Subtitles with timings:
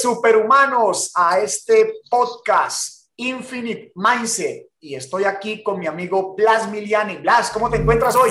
[0.00, 4.68] Superhumanos, a este podcast Infinite Mindset.
[4.78, 7.16] Y estoy aquí con mi amigo Blas Miliani.
[7.16, 8.30] Blas, ¿cómo te encuentras hoy?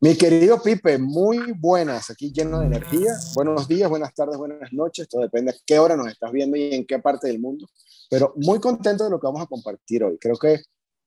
[0.00, 3.12] Mi querido Pipe, muy buenas, aquí lleno de energía.
[3.34, 5.08] Buenos días, buenas tardes, buenas noches.
[5.08, 7.66] Todo depende de qué hora nos estás viendo y en qué parte del mundo.
[8.08, 10.18] Pero muy contento de lo que vamos a compartir hoy.
[10.20, 10.60] Creo que,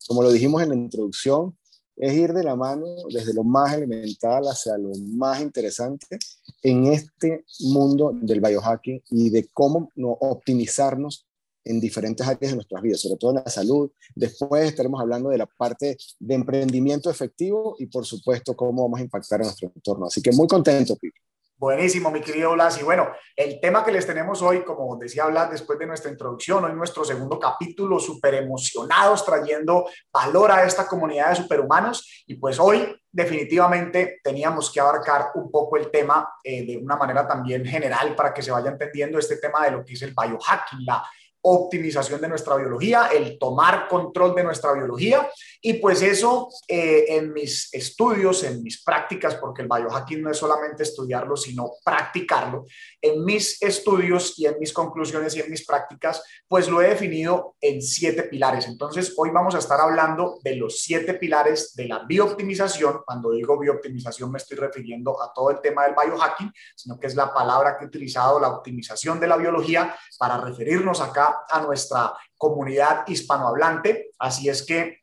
[0.08, 1.58] como lo dijimos en la introducción,
[2.00, 6.18] es ir de la mano desde lo más elemental hacia lo más interesante
[6.64, 11.28] en este mundo del biohacking y de cómo no optimizarnos
[11.66, 13.92] en diferentes áreas de nuestras vidas, sobre todo en la salud.
[14.16, 19.04] Después estaremos hablando de la parte de emprendimiento efectivo y, por supuesto, cómo vamos a
[19.04, 20.08] impactar en nuestro entorno.
[20.08, 21.20] Así que muy contento, Pipe.
[21.60, 22.80] Buenísimo, mi querido Blas.
[22.80, 26.64] Y bueno, el tema que les tenemos hoy, como decía Blas después de nuestra introducción,
[26.64, 32.24] hoy nuestro segundo capítulo, súper emocionados, trayendo valor a esta comunidad de superhumanos.
[32.28, 37.28] Y pues hoy definitivamente teníamos que abarcar un poco el tema eh, de una manera
[37.28, 40.86] también general para que se vaya entendiendo este tema de lo que es el biohacking,
[40.86, 41.04] la
[41.42, 45.30] optimización de nuestra biología, el tomar control de nuestra biología.
[45.62, 50.38] Y pues eso eh, en mis estudios, en mis prácticas, porque el biohacking no es
[50.38, 52.66] solamente estudiarlo, sino practicarlo,
[53.02, 57.56] en mis estudios y en mis conclusiones y en mis prácticas, pues lo he definido
[57.62, 58.68] en siete pilares.
[58.68, 63.02] Entonces, hoy vamos a estar hablando de los siete pilares de la biooptimización.
[63.06, 67.16] Cuando digo biooptimización me estoy refiriendo a todo el tema del biohacking, sino que es
[67.16, 72.14] la palabra que he utilizado, la optimización de la biología, para referirnos acá a nuestra
[72.38, 74.12] comunidad hispanohablante.
[74.20, 75.00] Así es que,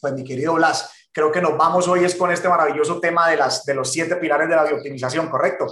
[0.00, 3.36] pues mi querido Blas, creo que nos vamos hoy es con este maravilloso tema de,
[3.36, 5.66] las, de los siete pilares de la biooptimización, ¿correcto?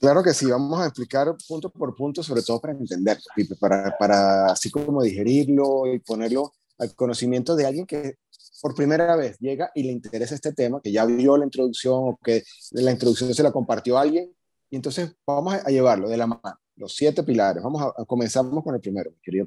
[0.00, 3.18] Claro que sí, vamos a explicar punto por punto, sobre todo para entender,
[3.60, 8.16] para, para así como digerirlo y ponerlo al conocimiento de alguien que
[8.60, 12.18] por primera vez llega y le interesa este tema, que ya vio la introducción o
[12.22, 14.34] que la introducción se la compartió alguien,
[14.70, 17.62] y entonces vamos a llevarlo de la mano, los siete pilares.
[17.62, 19.46] Vamos a, comenzamos con el primero, querido.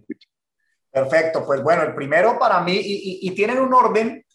[0.91, 4.25] Perfecto, pues bueno, el primero para mí, y, y tienen un orden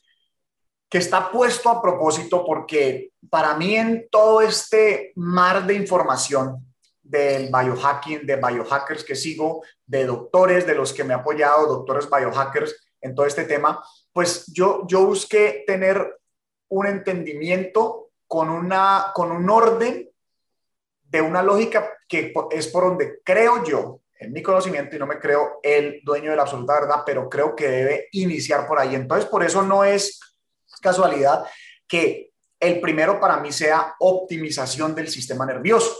[0.90, 6.66] que está puesto a propósito porque para mí en todo este mar de información
[7.00, 12.08] del biohacking, de biohackers que sigo, de doctores, de los que me he apoyado, doctores
[12.10, 16.18] biohackers en todo este tema, pues yo, yo busqué tener
[16.68, 20.09] un entendimiento con, una, con un orden
[21.10, 25.18] de una lógica que es por donde creo yo, en mi conocimiento, y no me
[25.18, 28.94] creo el dueño de la absoluta verdad, pero creo que debe iniciar por ahí.
[28.94, 30.20] Entonces, por eso no es
[30.80, 31.44] casualidad
[31.88, 35.96] que el primero para mí sea optimización del sistema nervioso.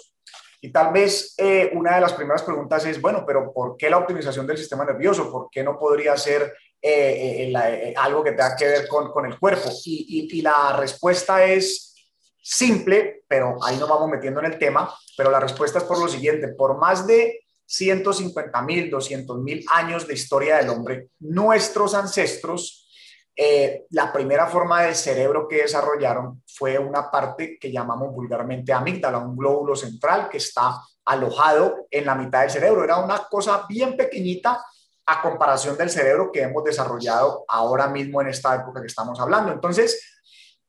[0.61, 3.97] Y tal vez eh, una de las primeras preguntas es, bueno, pero ¿por qué la
[3.97, 5.33] optimización del sistema nervioso?
[5.33, 9.39] ¿Por qué no podría ser eh, eh, algo que tenga que ver con, con el
[9.39, 9.71] cuerpo?
[9.87, 11.95] Y, y, la respuesta es
[12.43, 16.09] simple, pero ahí nos vamos metiendo en el tema, pero la respuesta es por lo
[16.09, 22.89] siguiente, por más de 150 mil, 200 mil años de historia del hombre, nuestros ancestros
[23.37, 29.19] eh, la primera forma del cerebro que desarrollaron fue una parte que llamamos vulgarmente amígdala,
[29.19, 32.83] un glóbulo central que está alojado en la mitad del cerebro.
[32.83, 34.63] Era una cosa bien pequeñita
[35.07, 39.53] a comparación del cerebro que hemos desarrollado ahora mismo en esta época que estamos hablando.
[39.53, 40.21] Entonces,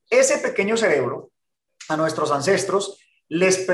[0.07, 1.30] ese pequeño cerebro
[1.91, 2.97] a nuestros ancestros
[3.27, 3.65] les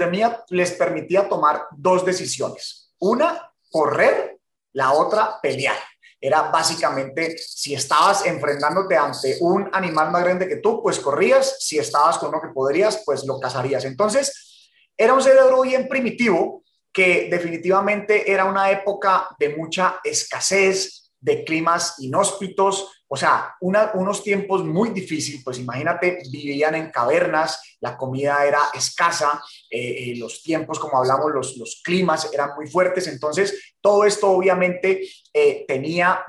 [0.50, 2.94] les permitía tomar dos decisiones.
[3.00, 4.40] Una, correr,
[4.74, 5.78] la otra, pelear
[6.20, 11.78] era básicamente si estabas enfrentándote ante un animal más grande que tú, pues corrías, si
[11.78, 13.86] estabas con uno que podrías, pues lo cazarías.
[13.86, 21.44] Entonces, era un cerebro bien primitivo que definitivamente era una época de mucha escasez, de
[21.44, 28.46] climas inhóspitos, o sea, unos tiempos muy difíciles, pues imagínate, vivían en cavernas, la comida
[28.46, 33.76] era escasa, eh, eh, los tiempos, como hablamos, los, los climas eran muy fuertes, entonces
[33.82, 36.24] todo esto obviamente eh, tenía,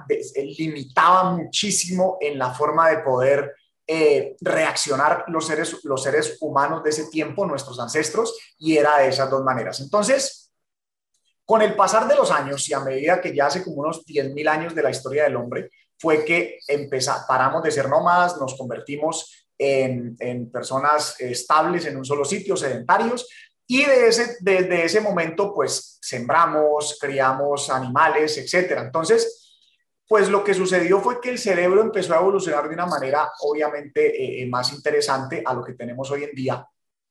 [0.58, 3.54] limitaba muchísimo en la forma de poder
[4.40, 9.30] reaccionar los seres, los seres humanos de ese tiempo, nuestros ancestros, y era de esas
[9.30, 9.80] dos maneras.
[9.80, 10.47] Entonces,
[11.48, 14.48] con el pasar de los años y a medida que ya hace como unos 10.000
[14.48, 19.48] años de la historia del hombre, fue que empezamos, paramos de ser nómadas, nos convertimos
[19.56, 20.14] en,
[20.52, 23.26] personas estables en un solo sitio, sedentarios,
[23.66, 28.82] y de ese, desde ese momento, pues sembramos, criamos animales, etcétera.
[28.82, 29.56] Entonces,
[30.06, 34.42] pues lo que sucedió fue que el cerebro empezó a evolucionar de una manera obviamente
[34.42, 36.68] eh, más interesante a lo que tenemos hoy en día.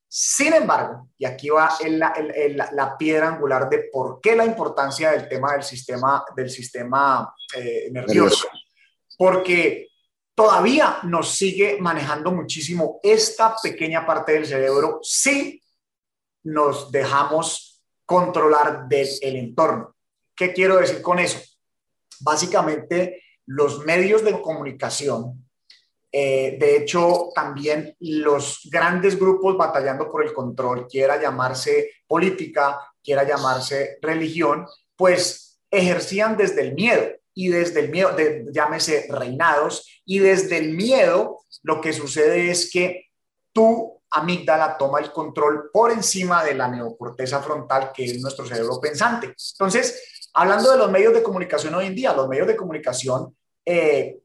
[0.08, 2.14] Sin embargo, y aquí va la,
[2.72, 7.88] la, piedra angular de por qué la importancia del tema del sistema, del sistema eh,
[7.92, 8.48] nervioso
[9.18, 9.88] porque
[10.34, 15.60] todavía nos sigue manejando muchísimo esta pequeña parte del cerebro si
[16.44, 19.94] nos dejamos controlar del el entorno.
[20.34, 21.40] ¿Qué quiero decir con eso?
[22.20, 25.47] Básicamente, los medios de comunicación,
[26.10, 33.24] eh, de hecho, también los grandes grupos batallando por el control, quiera llamarse política, quiera
[33.24, 34.66] llamarse religión,
[34.96, 38.16] pues ejercían desde el miedo y desde el miedo,
[38.50, 43.06] llámese reinados, y desde el miedo lo que sucede es que
[43.52, 48.80] tu amígdala toma el control por encima de la neocorteza frontal, que es nuestro cerebro
[48.80, 49.34] pensante.
[49.52, 54.18] Entonces, hablando de los medios de comunicación hoy en día, los medios de comunicación eh,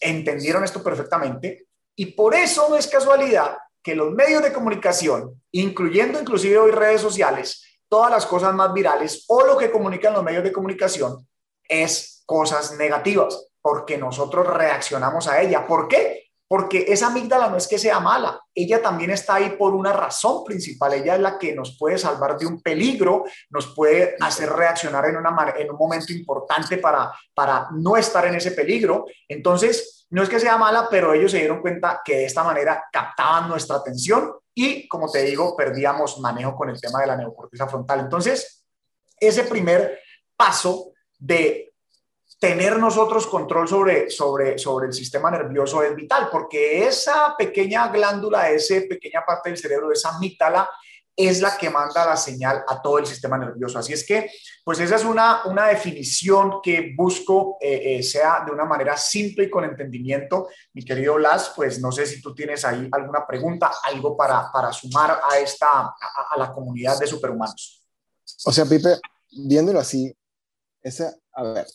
[0.00, 6.20] entendieron esto perfectamente y por eso no es casualidad que los medios de comunicación, incluyendo
[6.20, 10.44] inclusive hoy redes sociales, todas las cosas más virales o lo que comunican los medios
[10.44, 11.26] de comunicación
[11.68, 15.66] es cosas negativas, porque nosotros reaccionamos a ella.
[15.66, 16.29] ¿Por qué?
[16.50, 20.42] Porque esa amígdala no es que sea mala, ella también está ahí por una razón
[20.42, 25.04] principal, ella es la que nos puede salvar de un peligro, nos puede hacer reaccionar
[25.06, 29.06] en, un momento importante para, para no estar en ese peligro.
[29.28, 32.82] Entonces, no es que sea mala, pero ellos se dieron cuenta que de esta manera
[32.92, 37.68] captaban nuestra atención y, como te digo, perdíamos manejo con el tema de la neocorteza
[37.68, 38.00] frontal.
[38.00, 38.66] Entonces,
[39.20, 40.00] ese primer
[40.36, 41.69] paso de
[42.40, 48.48] tener nosotros control sobre, sobre, sobre el sistema nervioso es vital, porque esa pequeña glándula,
[48.50, 50.68] esa pequeña parte del cerebro, esa amígdala,
[51.14, 53.78] es la que manda la señal a todo el sistema nervioso.
[53.78, 54.30] Así es que,
[54.64, 59.44] pues esa es una, una definición que busco eh, eh, sea de una manera simple
[59.44, 60.48] y con entendimiento.
[60.72, 64.72] Mi querido Blas, pues no sé si tú tienes ahí alguna pregunta, algo para, para
[64.72, 65.94] sumar a, esta, a,
[66.30, 67.82] a la comunidad de superhumanos.
[68.46, 68.98] O sea, Pipe,
[69.30, 70.10] viéndolo así,
[70.82, 71.66] esa, a ver,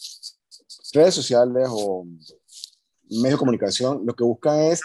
[0.96, 2.06] redes sociales o
[3.10, 4.82] medios de comunicación lo que buscan es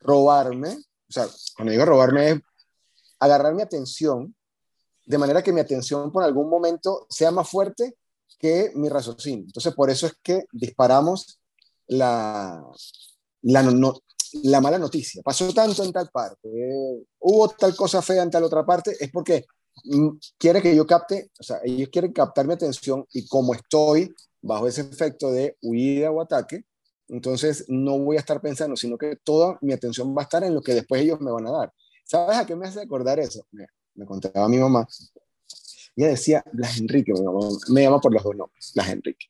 [0.00, 1.26] robarme, o sea,
[1.56, 2.40] cuando digo robarme es
[3.20, 4.34] agarrar mi atención
[5.06, 7.96] de manera que mi atención por algún momento sea más fuerte
[8.38, 9.44] que mi raciocinio.
[9.44, 11.40] Entonces, por eso es que disparamos
[11.88, 12.64] la,
[13.42, 13.62] la,
[14.44, 15.20] la mala noticia.
[15.22, 16.48] Pasó tanto en tal parte,
[17.18, 19.44] hubo tal cosa fea en tal otra parte, es porque
[19.84, 20.08] mm,
[20.38, 24.68] quiere que yo capte, o sea, ellos quieren captar mi atención y como estoy bajo
[24.68, 26.64] ese efecto de huida o ataque,
[27.08, 30.54] entonces no voy a estar pensando, sino que toda mi atención va a estar en
[30.54, 31.72] lo que después ellos me van a dar.
[32.04, 33.46] ¿Sabes a qué me hace acordar eso?
[33.50, 33.66] Me,
[34.06, 34.86] contaba mi mamá.
[35.96, 37.12] Ella decía, Blas Enrique,
[37.68, 39.26] me llama por los dos nombres, Blas Enrique.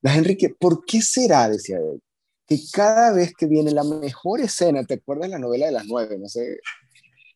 [0.00, 2.02] Blas Enrique, ¿por qué será, decía él,
[2.46, 6.18] que cada vez que viene la mejor escena, ¿te acuerdas la novela de las nueve?
[6.18, 6.58] No sé,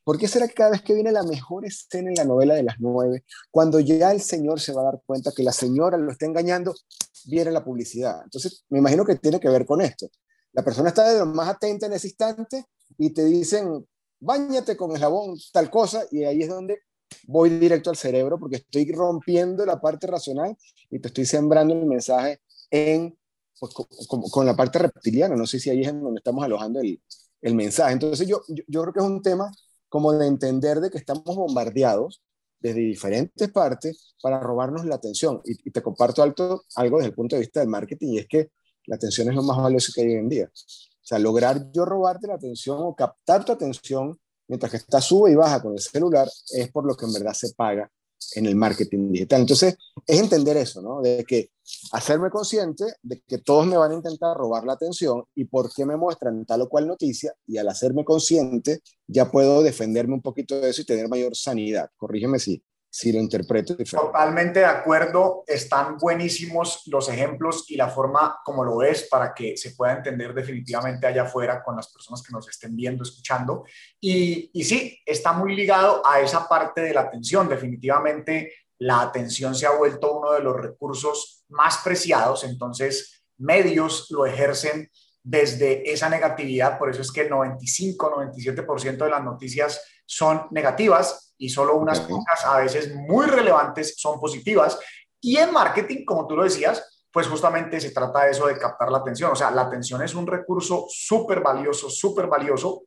[0.07, 2.63] ¿Por qué será que cada vez que viene la mejor escena en la novela de
[2.63, 6.13] las nueve, cuando ya el señor se va a dar cuenta que la señora lo
[6.13, 6.77] está engañando,
[7.25, 8.21] viene la publicidad?
[8.23, 10.09] Entonces, me imagino que tiene que ver con esto.
[10.53, 12.67] La persona está de lo más atenta en ese instante
[12.97, 13.85] y te dicen,
[14.21, 16.79] báñate con el jabón, tal cosa, y ahí es donde
[17.27, 20.57] voy directo al cerebro porque estoy rompiendo la parte racional
[20.89, 23.19] y te estoy sembrando el mensaje en,
[23.59, 23.75] pues,
[24.07, 25.35] con, la parte reptiliana.
[25.35, 27.03] No sé si ahí es en donde estamos alojando el,
[27.43, 27.93] el mensaje.
[27.93, 29.51] Entonces, yo, yo, yo creo que es un tema
[29.89, 32.23] como de entender de que estamos bombardeados
[32.61, 35.41] desde diferentes partes para robarnos la atención.
[35.45, 38.51] Y, te comparto algo, desde el punto de vista del marketing y es que
[38.87, 40.47] la atención es lo más valioso que hay hoy en día.
[40.47, 45.31] O sea, lograr yo robarte la atención o captar tu atención mientras que estás sube
[45.33, 47.91] y baja con el celular es por lo que en verdad se paga
[48.35, 49.41] en el marketing digital.
[49.41, 51.01] Entonces, es entender eso, ¿no?
[51.01, 51.51] De que
[51.93, 55.85] hacerme consciente de que todos me van a intentar robar la atención y por qué
[55.85, 60.61] me muestran tal o cual noticia y al hacerme consciente ya puedo defenderme un poquito
[60.61, 61.91] de eso y tener mayor sanidad.
[61.97, 62.63] Corrígeme si,
[62.97, 63.77] si lo interpreto.
[63.77, 69.55] Totalmente de acuerdo, están buenísimos los ejemplos y la forma como lo ves para que
[69.55, 73.65] se pueda entender definitivamente allá afuera con las personas que nos estén viendo, escuchando.
[74.01, 77.51] Y, y sí, está muy ligado a esa parte de la atención.
[77.51, 84.25] Definitivamente la atención se ha vuelto uno de los recursos más preciados, entonces medios lo
[84.25, 84.91] ejercen
[85.23, 91.49] desde esa negatividad, por eso es que el 95-97% de las noticias son negativas y
[91.49, 94.79] solo unas pocas, a veces muy relevantes, son positivas.
[95.21, 98.91] Y en marketing, como tú lo decías, pues justamente se trata de eso de captar
[98.91, 99.33] la atención.
[99.33, 102.83] O sea, la atención es un recurso súper valioso, súper valioso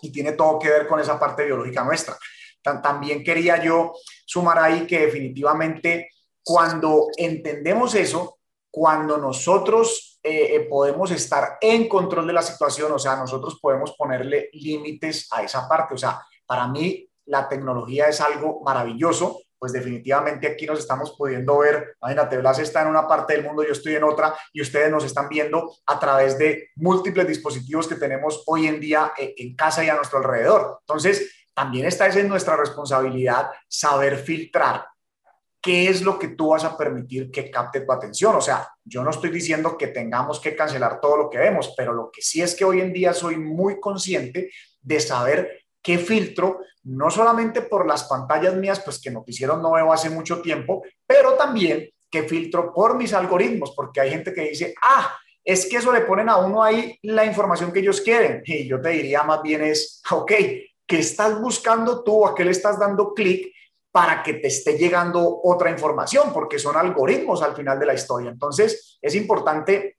[0.00, 2.18] y tiene todo que ver con esa parte biológica nuestra.
[2.82, 3.92] También quería yo
[4.26, 6.10] sumar ahí que definitivamente
[6.42, 8.38] cuando entendemos eso,
[8.70, 13.94] cuando nosotros eh, eh, podemos estar en control de la situación, o sea, nosotros podemos
[13.96, 15.94] ponerle límites a esa parte.
[15.94, 21.58] O sea, para mí la tecnología es algo maravilloso, pues definitivamente aquí nos estamos pudiendo
[21.58, 24.90] ver, imagínate, Blas está en una parte del mundo, yo estoy en otra y ustedes
[24.90, 29.56] nos están viendo a través de múltiples dispositivos que tenemos hoy en día eh, en
[29.56, 30.78] casa y a nuestro alrededor.
[30.80, 34.86] Entonces, también está en nuestra responsabilidad saber filtrar
[35.60, 38.36] qué es lo que tú vas a permitir que capte tu atención.
[38.36, 41.92] O sea, yo no estoy diciendo que tengamos que cancelar todo lo que vemos, pero
[41.92, 46.60] lo que sí es que hoy en día soy muy consciente de saber qué filtro,
[46.84, 51.34] no solamente por las pantallas mías, pues que Noticiero no veo hace mucho tiempo, pero
[51.34, 55.92] también qué filtro por mis algoritmos, porque hay gente que dice, ah, es que eso
[55.92, 58.42] le ponen a uno ahí la información que ellos quieren.
[58.44, 60.32] Y yo te diría más bien es, ok,
[60.86, 62.26] ¿qué estás buscando tú?
[62.26, 63.52] ¿A qué le estás dando clic
[63.90, 66.32] para que te esté llegando otra información?
[66.34, 68.30] Porque son algoritmos al final de la historia.
[68.30, 69.96] Entonces, es importante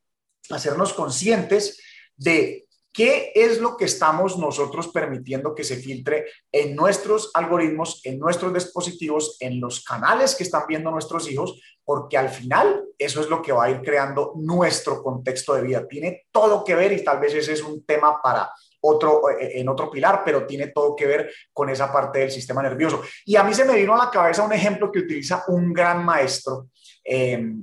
[0.51, 1.81] hacernos conscientes
[2.15, 8.17] de ¿Qué es lo que estamos nosotros permitiendo que se filtre en nuestros algoritmos, en
[8.17, 11.61] nuestros dispositivos, en los canales que están viendo nuestros hijos?
[11.83, 15.87] Porque al final eso es lo que va a ir creando nuestro contexto de vida.
[15.87, 19.69] Tiene todo que ver y tal vez ese es un tema para otro, eh, en
[19.69, 23.01] otro pilar, pero tiene todo que ver con esa parte del sistema nervioso.
[23.23, 26.03] Y a mí se me vino a la cabeza un ejemplo que utiliza un gran
[26.03, 26.69] maestro,
[27.03, 27.53] eh,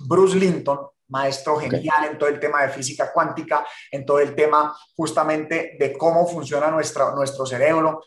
[0.00, 4.76] Bruce Linton, maestro genial en todo el tema de física cuántica, en todo el tema
[4.96, 8.02] justamente de cómo funciona nuestra, nuestro cerebro.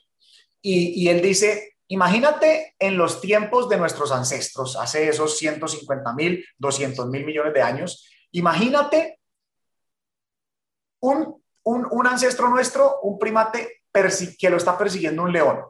[0.62, 7.08] Y, él dice, imagínate en los tiempos de nuestros ancestros, hace esos 150 mil, 200
[7.08, 9.20] mil millones de años, imagínate
[11.02, 13.84] un, un, ancestro nuestro, un primate
[14.38, 15.62] que lo está persiguiendo un león.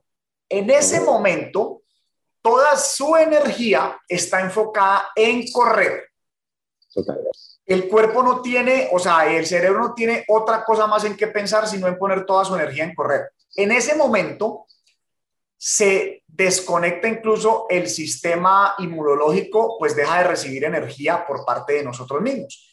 [0.50, 1.84] En ese momento,
[2.42, 6.09] toda su energía está enfocada en correr
[7.66, 11.28] el cuerpo no tiene, o sea, el cerebro no tiene otra cosa más en qué
[11.28, 13.32] pensar sino en poner toda su energía en correr.
[13.56, 14.66] En ese momento
[15.56, 22.22] se desconecta incluso el sistema inmunológico, pues deja de recibir energía por parte de nosotros
[22.22, 22.66] mismos.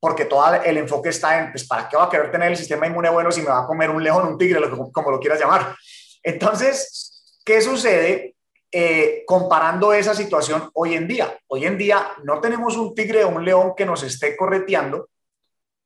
[0.00, 2.86] Porque todo el enfoque está en, pues, ¿para qué va a querer tener el sistema
[2.86, 5.76] inmune bueno si me va a comer un león, un tigre, como lo quieras llamar?
[6.22, 8.33] Entonces, ¿qué sucede?
[8.76, 11.38] Eh, comparando esa situación hoy en día.
[11.46, 15.10] Hoy en día no tenemos un tigre o un león que nos esté correteando,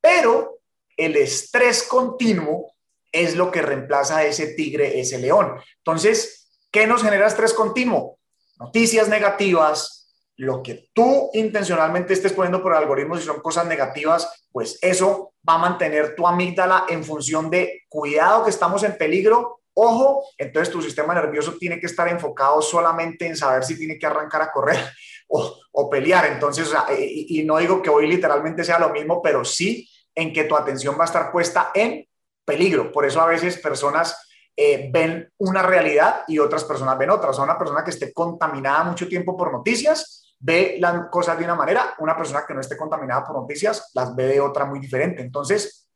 [0.01, 0.57] pero
[0.97, 2.73] el estrés continuo
[3.11, 5.61] es lo que reemplaza a ese tigre, ese león.
[5.77, 8.17] Entonces, ¿qué nos genera estrés continuo?
[8.59, 14.79] Noticias negativas, lo que tú intencionalmente estés poniendo por algoritmos y son cosas negativas, pues
[14.81, 20.25] eso va a mantener tu amígdala en función de cuidado que estamos en peligro Ojo,
[20.37, 24.41] entonces tu sistema nervioso tiene que estar enfocado solamente en saber si tiene que arrancar
[24.41, 24.77] a correr
[25.29, 26.25] o, pelear.
[26.25, 30.57] Entonces, y, no digo que hoy literalmente sea lo mismo, pero sí en que tu
[30.57, 32.05] atención va a estar puesta en
[32.43, 32.91] peligro.
[32.91, 37.29] Por eso a veces personas eh, ven una realidad y otras personas ven otra.
[37.29, 41.45] O sea, una persona que esté contaminada mucho tiempo por noticias ve las cosas de
[41.45, 44.79] una manera, una persona que no esté contaminada por noticias las ve de otra muy
[44.79, 45.21] diferente.
[45.21, 45.87] Entonces,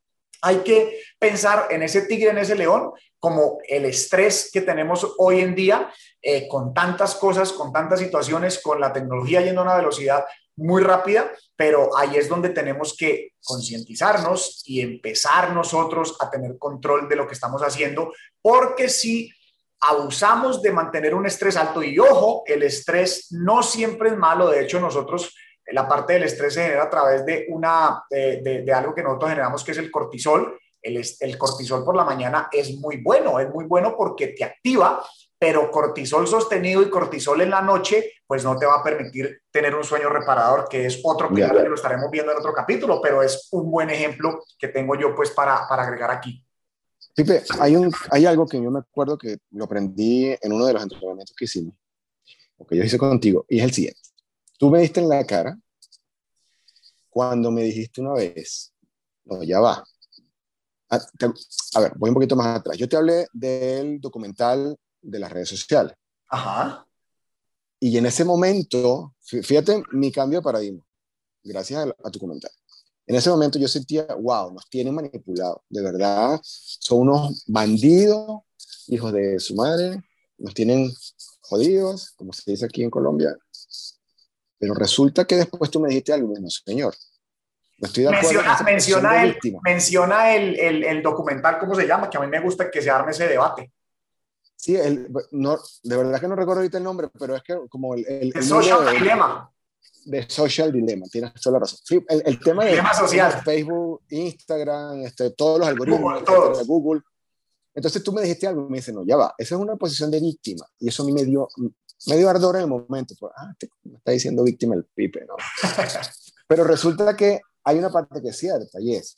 [0.41, 2.91] hay que pensar en ese tigre, en ese león,
[3.23, 5.89] como el estrés que tenemos hoy en día
[6.21, 10.25] eh, con tantas cosas, con tantas situaciones, con la tecnología yendo a una velocidad
[10.57, 17.07] muy rápida, pero ahí es donde tenemos que concientizarnos y empezar nosotros a tener control
[17.07, 18.11] de lo que estamos haciendo,
[18.41, 19.31] porque si
[19.79, 24.63] abusamos de mantener un estrés alto, y ojo, el estrés no siempre es malo, de
[24.63, 25.33] hecho nosotros
[25.67, 29.63] la parte del estrés se genera a través de, una, de, algo que nosotros generamos
[29.63, 30.59] que es el cortisol.
[30.83, 35.03] El, el, cortisol por la mañana es muy bueno, es muy bueno porque te activa,
[35.39, 39.73] pero cortisol sostenido y cortisol en la noche, pues no te va a permitir tener
[39.75, 43.23] un sueño reparador, que es otro pilar que lo estaremos viendo en otro capítulo, pero
[43.23, 46.45] es un buen ejemplo que tengo yo pues para, para agregar aquí.
[47.15, 50.73] Pipe, hay, un, hay algo que yo me acuerdo que lo aprendí en uno de
[50.73, 51.75] los entrenamientos que hicimos,
[52.57, 54.01] o que yo hice contigo, y es el siguiente.
[54.57, 55.57] Tú me diste en la cara
[57.09, 58.73] cuando me dijiste una vez,
[59.25, 59.83] no, ya va.
[60.89, 60.99] Ah,
[61.75, 62.77] a, ver, voy un poquito más atrás.
[62.77, 65.95] Yo te hablé del documental de las redes sociales.
[66.29, 66.85] Ajá.
[67.79, 70.85] Y en ese momento, fíjate mi cambio de paradigma,
[71.43, 72.57] gracias a, tu comentario.
[73.05, 78.41] En ese momento yo sentía, wow, nos tienen manipulados, de verdad, son unos bandidos,
[78.87, 80.01] hijos de su madre,
[80.37, 80.93] nos tienen
[81.41, 83.35] jodidos, como se dice aquí en Colombia,
[84.57, 86.95] pero resulta que después tú me dijiste algo, bueno, señor.
[87.85, 92.09] Estoy de menciona, menciona, el, menciona el, el, documental, ¿cómo se llama?
[92.09, 93.71] Que a mí me gusta que se arme ese debate.
[94.55, 97.95] Sí, el, no, de verdad que no recuerdo ahorita el nombre, pero es que como
[97.95, 98.05] el...
[98.07, 99.51] El, Social Dilemma.
[100.05, 101.79] De Social Dilemma, tienes toda la razón.
[101.83, 103.41] Sí, el, tema de, social.
[103.43, 106.23] Facebook, Instagram, este, todos los algoritmos
[106.57, 107.01] de Google.
[107.75, 110.11] Entonces tú me dijiste algo y me dice, no, ya va, esa es una posición
[110.11, 110.65] de víctima.
[110.79, 111.49] Y eso a mí me dio,
[112.07, 113.15] medio ardor en el momento.
[113.19, 115.35] Pues, ah, me está diciendo víctima el pipe, ¿no?
[116.47, 119.17] Pero resulta que hay una parte que es cierta y es,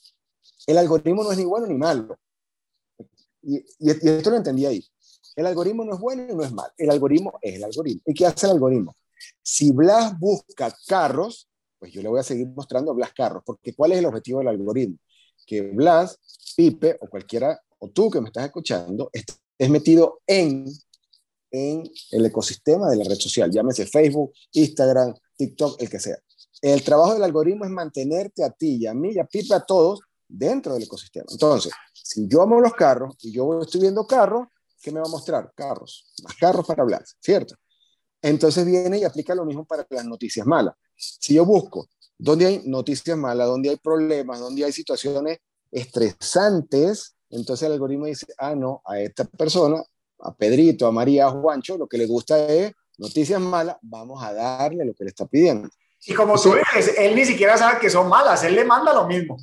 [0.68, 2.18] el algoritmo no es ni bueno ni malo.
[3.42, 4.84] Y, y, esto lo entendí ahí.
[5.36, 6.74] El algoritmo no es bueno y no es malo.
[6.78, 8.02] El algoritmo es el algoritmo.
[8.06, 8.96] ¿Y qué hace el algoritmo?
[9.42, 11.48] Si Blas busca carros,
[11.78, 14.40] pues yo le voy a seguir mostrando a Blas carros, porque ¿cuál es el objetivo
[14.40, 14.98] del algoritmo?
[15.46, 16.20] Que Blas,
[16.56, 20.66] Pipe o cualquiera, o tú que me estás escuchando, estés metido en,
[21.52, 26.18] en el ecosistema de la red social, llámese Facebook, Instagram, TikTok, el que sea.
[26.62, 29.60] El trabajo del algoritmo es mantenerte a ti y a mí y a Pipe, a
[29.60, 31.26] todos, dentro del ecosistema.
[31.30, 34.48] Entonces, si yo amo los carros y yo estoy viendo carros,
[34.82, 35.52] ¿qué me va a mostrar?
[35.56, 37.56] Carros, más carros para hablar, ¿cierto?
[38.22, 40.76] Entonces viene y aplica lo mismo para las noticias malas.
[40.96, 45.40] Si yo busco dónde hay noticias malas, dónde hay problemas, dónde hay situaciones
[45.72, 49.84] estresantes, entonces el algoritmo dice, ah, no, a esta persona,
[50.20, 54.34] a Pedrito, a María, a Juancho, lo que le gusta es noticias malas, vamos a
[54.34, 55.70] darle lo que le está pidiendo.
[56.06, 59.08] Y como tú dices, él ni siquiera sabe que son malas, él le manda lo
[59.08, 59.38] mismo.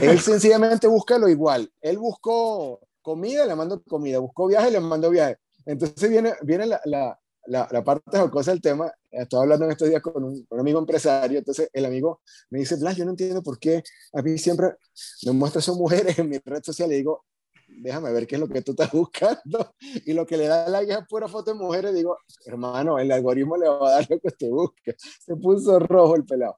[0.00, 1.70] Él sencillamente busca lo igual.
[1.80, 4.18] Él buscó comida, le mando comida.
[4.18, 5.38] Buscó viaje, le mando viaje.
[5.66, 8.92] Entonces viene, viene la, la, la, la parte jocosa del tema.
[9.10, 11.38] Estaba hablando en estos días con un, un, amigo empresario.
[11.38, 12.20] Entonces el amigo
[12.50, 13.82] me dice, Blas, yo no entiendo por qué
[14.12, 14.68] a mí siempre
[15.24, 16.88] me muestra son mujeres en mi red social.
[16.88, 17.24] Le digo,
[17.78, 19.74] déjame ver qué es lo que tú estás buscando.
[20.04, 21.94] Y lo que le da la es pura foto de mujeres.
[21.94, 24.94] Digo, hermano, el algoritmo le va a dar lo que usted busca.
[25.24, 26.56] Se puso rojo el pelado.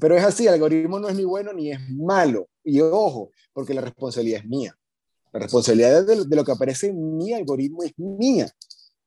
[0.00, 2.48] Pero es así, el algoritmo no es ni bueno ni es malo.
[2.64, 4.76] Y ojo, porque la responsabilidad es mía.
[5.32, 8.48] La responsabilidad de, de lo que aparece en mi algoritmo es mía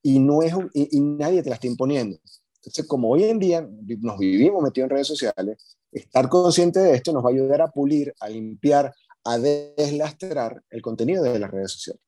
[0.01, 2.17] y, no es, y, y, nadie te la está imponiendo.
[2.57, 7.13] Entonces, como hoy en día nos vivimos metidos en redes sociales, estar consciente de esto
[7.13, 8.93] nos va a ayudar a pulir, a limpiar,
[9.27, 12.01] a deslastrar el contenido de las redes sociales.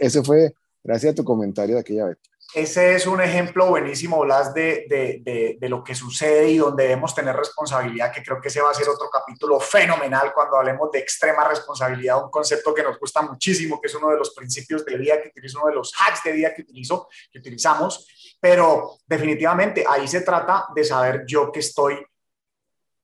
[0.00, 2.18] Ese fue gracias a tu comentario de aquella vez.
[2.54, 6.84] Ese es un ejemplo buenísimo, Blas, de, de, de, de, lo que sucede y donde
[6.84, 10.90] debemos tener responsabilidad, que creo que ese va a ser otro capítulo fenomenal cuando hablemos
[10.92, 14.84] de extrema responsabilidad, un concepto que nos gusta muchísimo, que es uno de los principios
[14.84, 18.06] de vida que utilizo, uno de los hacks de vida que, utilizo, que utilizamos,
[18.40, 21.98] pero definitivamente ahí se trata de saber yo que estoy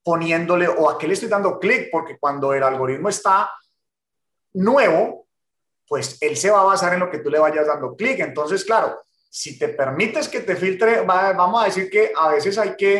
[0.02, 3.50] poniéndole o a qué le estoy dando clic, porque cuando el algoritmo está
[4.54, 5.26] nuevo,
[5.86, 8.18] pues él se va a basar en lo que tú le vayas dando clic.
[8.20, 12.58] Entonces, claro, si te permites que te filtre, va, vamos a decir que a veces
[12.58, 12.96] hay que,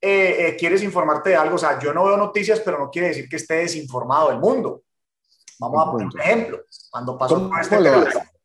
[0.00, 3.08] eh, eh, quieres informarte de algo, o sea, yo no veo noticias, pero no quiere
[3.08, 4.82] decir que esté desinformado del mundo.
[5.58, 6.60] Vamos a poner un ejemplo.
[6.90, 7.76] Cuando pasó con este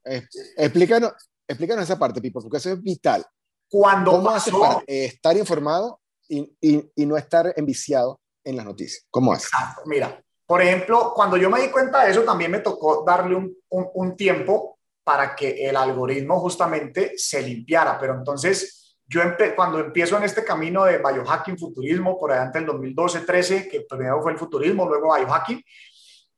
[0.08, 1.14] eh, explícanos,
[1.48, 3.26] explícanos esa parte, Pipo, porque eso es vital.
[3.70, 6.56] Cuando ¿Cómo pasó, haces para estar informado y,
[6.96, 9.06] y, no estar enviciado en las noticias?
[9.10, 9.50] ¿Cómo haces?
[9.54, 9.82] Exacto.
[9.86, 13.56] Mira, por ejemplo, cuando yo me di cuenta de eso, también me tocó darle un,
[13.70, 18.00] un, un tiempo para que el algoritmo justamente se limpiara.
[18.00, 19.22] Pero entonces, yo
[19.56, 24.32] cuando empiezo en este camino de biohacking, futurismo, por allá el 2012-13, que primero fue
[24.32, 25.64] el futurismo, luego biohacking,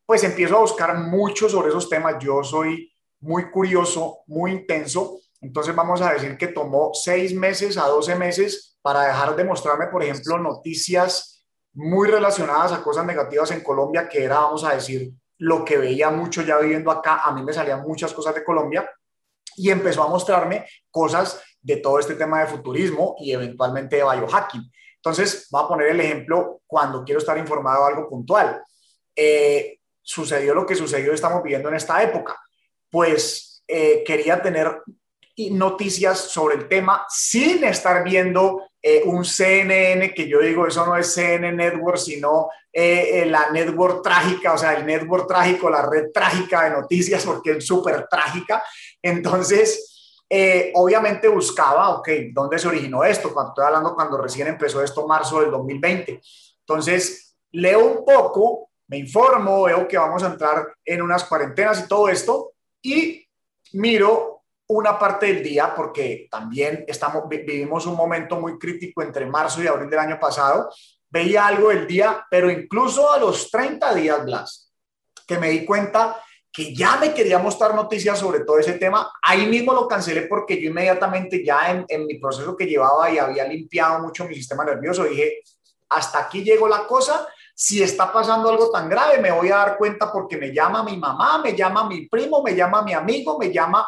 [0.06, 2.16] pues empiezo a buscar mucho sobre esos temas.
[2.20, 5.20] Yo soy muy curioso, muy intenso.
[5.40, 9.88] Entonces vamos a decir que tomó seis meses a 12 meses para dejar de mostrarme,
[9.88, 15.12] por ejemplo, noticias muy relacionadas a cosas negativas en Colombia, que era, vamos a decir,
[15.40, 18.90] lo que veía mucho ya viviendo acá, a mí me salían muchas cosas de Colombia
[19.56, 24.72] y empezó a mostrarme cosas de todo este tema de futurismo y eventualmente de biohacking.
[24.96, 28.62] Entonces, voy a poner el ejemplo cuando quiero estar informado de algo puntual.
[29.16, 32.36] Eh, sucedió lo que sucedió, estamos viviendo en esta época.
[32.90, 34.82] Pues eh, quería tener
[35.52, 40.96] noticias sobre el tema sin estar viendo eh, un CNN, que yo digo, eso no
[40.98, 45.88] es CNN Network, sino eh, eh, la network trágica, o sea, el network trágico, la
[45.88, 48.64] red trágica de noticias, porque es súper trágica.
[49.02, 49.94] Entonces,
[50.74, 53.34] obviamente buscaba, ok, ¿dónde se originó esto?
[53.34, 56.22] Cuando estoy hablando cuando recién empezó esto, marzo del 2020.
[56.60, 61.88] Entonces, leo un poco, me informo, veo que vamos a entrar en unas cuarentenas y
[61.88, 63.28] todo esto, y
[63.74, 64.37] miro
[64.68, 69.68] una parte del día, porque también estamos, vivimos un momento muy crítico entre marzo y
[69.68, 70.70] abril del año pasado,
[71.10, 74.72] veía algo del día, pero incluso a los 30 días, Blas,
[75.26, 79.46] que me di cuenta que ya me quería mostrar noticias sobre todo ese tema, ahí
[79.46, 83.46] mismo lo cancelé porque yo inmediatamente ya en, en mi proceso que llevaba y había
[83.46, 85.44] limpiado mucho mi sistema nervioso, dije,
[85.90, 89.78] hasta aquí llegó la cosa, si está pasando algo tan grave, me voy a dar
[89.78, 93.52] cuenta porque me llama mi mamá, me llama mi primo, me llama mi amigo, me
[93.52, 93.88] llama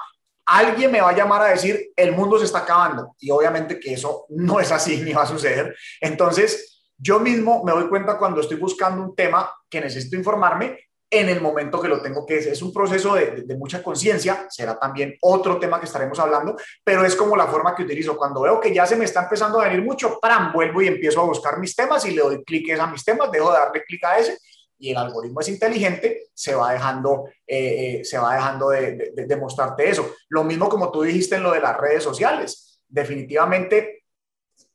[0.49, 3.15] alguien me va a llamar a decir, el mundo se está acabando.
[3.19, 5.75] Y obviamente que eso no es así ni va a suceder.
[6.01, 10.77] Entonces, yo mismo me doy cuenta cuando estoy buscando un tema que necesito informarme
[11.11, 14.45] en el momento que lo tengo que es un proceso de, de, de mucha conciencia,
[14.47, 18.15] será también otro tema que estaremos hablando, pero es como la forma que utilizo.
[18.15, 20.53] Cuando veo que ya se me está empezando a venir mucho, ¡pram!
[20.53, 23.51] vuelvo y empiezo a buscar mis temas y le doy clic a mis temas, dejo
[23.51, 24.37] de darle clic a ese
[24.79, 29.35] y el algoritmo es inteligente, se va dejando, eh, eh, se va dejando de, de,
[29.35, 30.09] mostrarte eso.
[30.29, 32.81] Lo mismo como tú dijiste en lo de las redes sociales.
[32.87, 34.03] Definitivamente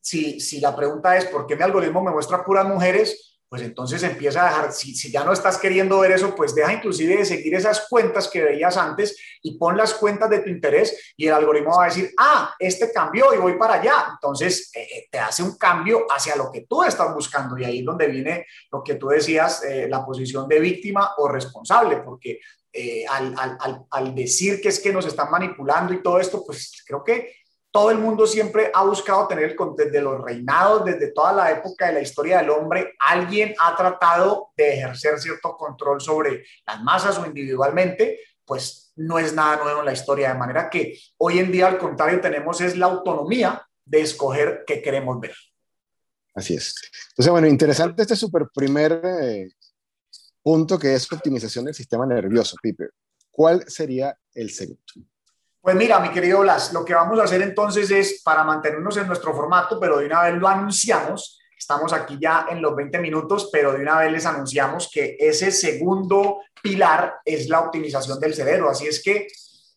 [0.04, 4.02] si, si la pregunta es por qué mi algoritmo me muestra puras mujeres, pues entonces
[4.02, 7.54] empieza a dejar, si, ya no estás queriendo ver eso, pues deja inclusive de seguir
[7.54, 11.76] esas cuentas que veías antes y pon las cuentas de tu interés y el algoritmo
[11.76, 14.06] va a decir, ah, este cambió y voy para allá.
[14.14, 17.78] Entonces eh, eh, te hace un cambio hacia lo que tú estás buscando y ahí
[17.78, 22.40] es donde viene lo que tú decías, eh, la posición de víctima o responsable, porque
[23.92, 27.43] al decir que es que nos están manipulando y todo esto, pues creo que
[27.74, 31.88] todo el mundo siempre ha buscado tener el desde los reinados, desde toda la época
[31.88, 37.18] de la historia del hombre, alguien ha tratado de ejercer cierto control sobre las masas
[37.18, 41.50] o individualmente, pues no es nada nuevo en la historia, de manera que hoy en
[41.50, 45.34] día al contrario tenemos es la autonomía de escoger qué queremos ver.
[46.32, 46.76] Así es.
[47.10, 49.48] Entonces, bueno, interesante este super primer eh,
[50.40, 52.92] punto que es optimización del sistema nervioso, Piper.
[53.32, 54.80] ¿Cuál sería el segundo?
[55.64, 59.06] Pues mira, mi querido Blas, lo que vamos a hacer entonces es, para mantenernos en
[59.06, 63.48] nuestro formato, pero de una vez lo anunciamos, estamos aquí ya en los 20 minutos,
[63.50, 68.68] pero de una vez les anunciamos que ese segundo pilar es la optimización del cerebro.
[68.68, 69.26] Así es que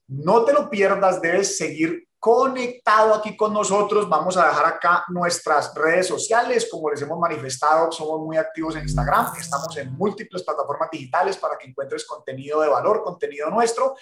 [0.10, 4.10] no te lo pierdas, debes seguir conectado aquí con nosotros.
[4.10, 6.68] Vamos a dejar acá nuestras redes sociales.
[6.70, 9.28] Como les hemos manifestado, somos muy activos en Instagram.
[9.40, 13.96] Estamos en múltiples plataformas digitales para que encuentres contenido de valor, contenido nuestro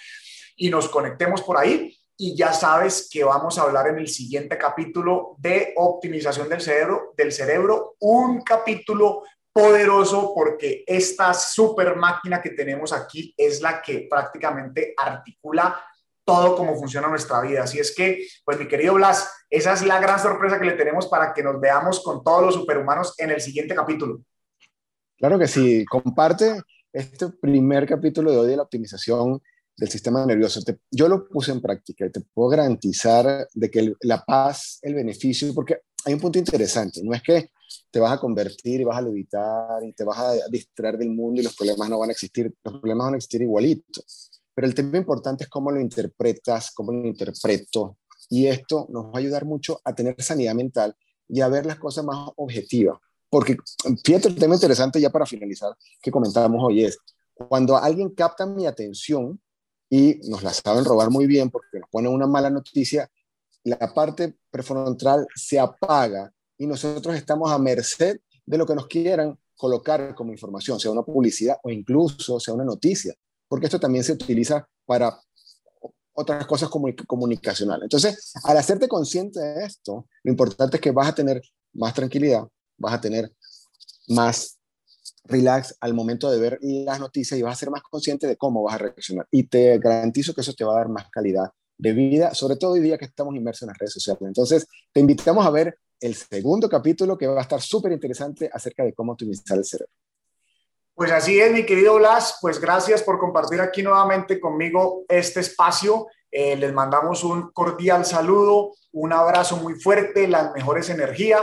[0.56, 1.96] y nos conectemos por ahí.
[2.18, 7.12] Y ya sabes que vamos a hablar en el siguiente capítulo de optimización del cerebro,
[7.16, 14.06] del cerebro, un capítulo poderoso porque esta super máquina que tenemos aquí es la que
[14.08, 15.82] prácticamente articula
[16.26, 17.62] todo cómo funciona nuestra vida.
[17.62, 21.06] Así es que, pues mi querido Blas, esa es la gran sorpresa que le tenemos
[21.06, 24.20] para que nos veamos con todos los superhumanos en el siguiente capítulo.
[25.16, 26.60] Claro que sí, comparte
[26.92, 29.40] este primer capítulo de hoy de la optimización
[29.76, 30.60] del sistema nervioso.
[30.90, 35.52] yo lo puse en práctica y te puedo garantizar de que la paz, el beneficio,
[35.54, 37.50] porque hay un punto interesante, no es que
[37.90, 41.40] te vas a convertir y vas a levitar y te vas a distraer del mundo
[41.40, 44.30] y los problemas no van a existir, los problemas van a existir igualitos.
[44.54, 47.98] Pero el tema importante es cómo lo interpretas, cómo lo interpreto.
[48.30, 50.96] Y esto nos va a ayudar mucho a tener sanidad mental
[51.28, 52.98] y a ver las cosas más objetivas.
[53.28, 53.56] Porque,
[54.04, 56.98] fíjate, el tema interesante ya para finalizar que comentábamos hoy es,
[57.34, 59.38] cuando alguien capta mi atención,
[59.88, 63.08] y nos la saben robar muy bien porque nos ponen una mala noticia,
[63.64, 69.38] la parte prefrontal se apaga y nosotros estamos a merced de lo que nos quieran
[69.56, 73.14] colocar como información, sea una publicidad o incluso sea una noticia,
[73.48, 75.18] porque esto también se utiliza para
[76.12, 76.70] otras cosas
[77.06, 77.84] comunicacionales.
[77.84, 81.42] Entonces, al hacerte consciente de esto, lo importante es que vas a tener
[81.74, 82.46] más tranquilidad,
[82.78, 83.32] vas a tener
[84.08, 84.55] más
[85.26, 88.62] relax al momento de ver las noticias y vas a ser más consciente de cómo
[88.62, 89.26] vas a reaccionar.
[89.30, 92.72] Y te garantizo que eso te va a dar más calidad de vida, sobre todo
[92.72, 94.22] hoy día que estamos inmersos en las redes sociales.
[94.22, 98.84] Entonces, te invitamos a ver el segundo capítulo que va a estar súper interesante acerca
[98.84, 99.92] de cómo optimizar el cerebro.
[100.94, 102.38] Pues así es, mi querido Blas.
[102.40, 106.06] Pues gracias por compartir aquí nuevamente conmigo este espacio.
[106.30, 111.42] Eh, les mandamos un cordial saludo, un abrazo muy fuerte, las mejores energías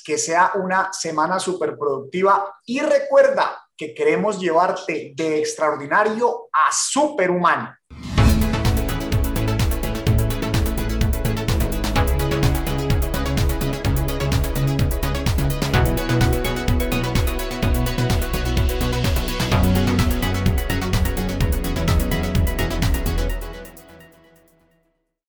[0.00, 7.74] que sea una semana súper productiva y recuerda que queremos llevarte de extraordinario a superhumano.